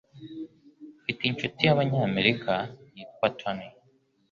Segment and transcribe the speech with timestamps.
[1.01, 2.53] Mfite inshuti y'Abanyamerika
[2.95, 3.65] yitwa Tony.